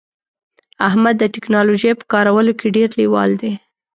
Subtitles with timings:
[0.87, 3.53] احمد د ټکنالوژی په کارولو کې ډیر لیوال دی